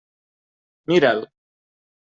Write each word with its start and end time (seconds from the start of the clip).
Mira'l. 0.87 1.21